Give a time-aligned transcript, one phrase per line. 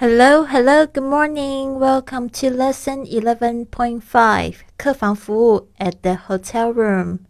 [0.00, 1.78] Hello, hello, good morning.
[1.78, 7.20] Welcome to lesson 11.5客房服务 at the hotel room.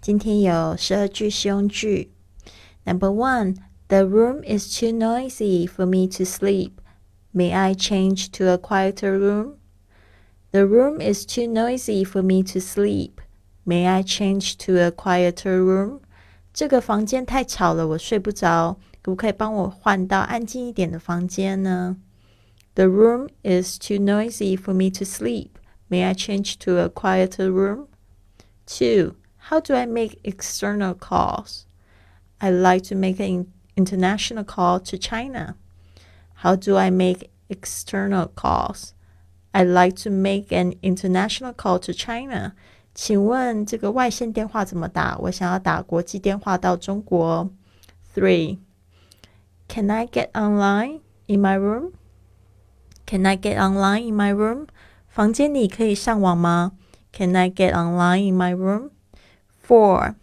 [0.00, 2.12] 今天有十二句实用句。
[2.84, 3.56] Number one,
[3.88, 6.72] the room is too noisy for me to sleep.
[7.32, 9.54] May I change to a quieter room?
[10.52, 13.20] The room is too noisy for me to sleep.
[13.64, 16.00] May I change to a quieter room?
[16.52, 18.78] 这个房间太吵了，我睡不着。
[19.02, 21.96] 可不可以帮我换到安静一点的房间呢？
[22.74, 25.50] The room is too noisy for me to sleep.
[25.88, 27.86] May I change to a quieter room?
[28.66, 29.16] Two.
[29.48, 31.64] How do I make external calls?
[32.38, 35.56] I like to make an international call to China.
[36.42, 38.94] How do I make external calls?
[39.52, 42.54] I like to make an international call to China.
[42.94, 45.16] 请问这个外线电话怎么打？
[45.18, 47.50] 我想要打国际电话到中国。
[48.14, 48.58] Three.
[49.68, 51.92] Can I get online in my room?
[53.06, 54.66] Can I get online in my room?
[55.08, 56.72] 房间里可以上网吗？
[57.12, 58.90] Can I get online in my room?
[59.66, 60.14] Four.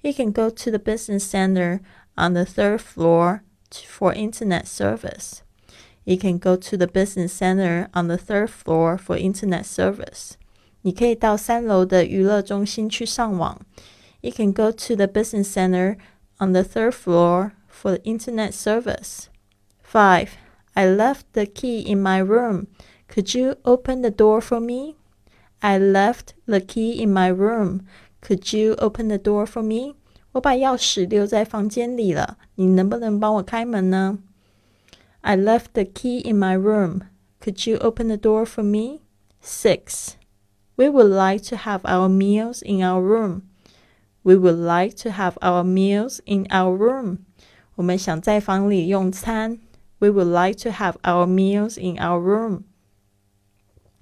[0.00, 1.80] You can go to the business center
[2.14, 3.40] on the third floor
[3.70, 5.42] for internet service.
[6.04, 10.34] You can go to the business center on the third floor for internet service.
[10.82, 13.60] 你可以到三楼的娱乐中心去上网。
[14.20, 15.96] You can go to the business center
[16.38, 19.28] on the third floor for the internet service.
[19.82, 20.36] 5.
[20.74, 22.66] I left the key in my room.
[23.08, 24.96] Could you open the door for me?
[25.60, 27.86] I left the key in my room.
[28.20, 29.94] Could you open the door for me?
[30.32, 34.18] 我把钥匙留在房间里了，你能不能帮我开门呢？
[35.22, 37.02] I left the key in my room.
[37.40, 39.00] Could you open the door for me?
[39.40, 40.16] 6.
[40.76, 43.42] We would like to have our meals in our room.
[44.22, 47.26] We would like to have our meals in our room.
[47.76, 49.58] 我们想在房里用餐。
[50.00, 52.64] We would like to have our meals in our room.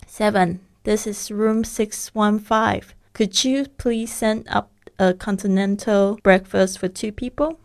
[0.06, 0.60] Seven.
[0.84, 2.94] This is room 615.
[3.12, 7.58] Could you please send up a continental breakfast for two people?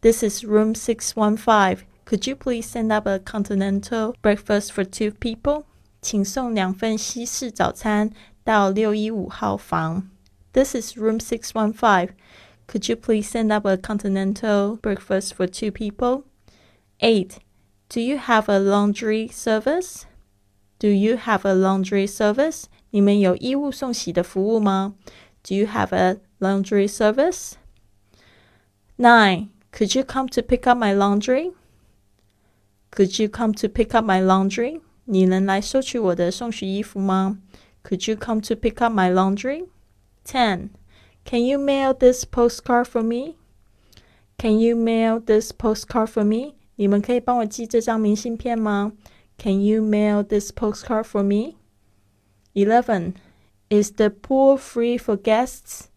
[0.00, 1.84] This is room 615.
[2.04, 5.64] Could you please send up a continental breakfast for two people?
[6.00, 8.10] 请送两份西式早餐
[8.44, 10.08] 到六一五号房。
[10.52, 12.10] This is room 615.
[12.66, 16.24] Could you please send up a continental breakfast for two people?
[17.00, 17.38] 8.
[17.88, 20.06] Do you have a laundry service?
[20.78, 22.64] Do you have a laundry service?
[22.90, 24.94] 你们有衣物送洗的服务吗?
[25.42, 27.52] Do you have a laundry service?
[28.96, 29.48] 9.
[29.72, 31.52] Could you come to pick up my laundry?
[32.90, 34.80] Could you come to pick up my laundry?
[35.04, 37.38] 你能来收取我的送洗衣服吗?
[37.84, 39.66] Could you come to pick up my laundry?
[40.24, 40.70] 10.
[41.24, 43.36] Can you mail this postcard for me?
[44.38, 46.54] Can you mail this postcard for me?
[46.76, 48.92] 你们可以帮我寄这张明信片吗？
[49.38, 51.56] Can you mail this postcard for me?
[52.54, 53.14] Eleven.
[53.68, 55.88] Is the pool free for guests?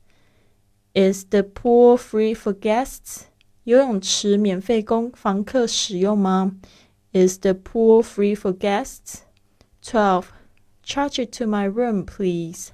[0.93, 3.25] Is the pool free for guests?
[3.63, 6.55] 游泳池免费供房客使用吗？
[7.13, 9.19] Is the pool free for guests?
[9.83, 10.25] Twelve.
[10.83, 12.69] Charge it to my room, please.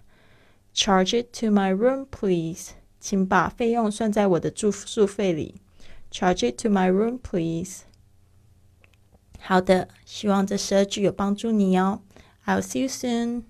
[0.74, 2.72] Charge it to my room, please.
[3.00, 5.56] 请把费用算在我的住宿费里。
[6.12, 7.81] Charge it to my room, please.
[9.40, 12.02] 好的，希望这十二句有帮助你哦。
[12.46, 13.44] I'll see you soon.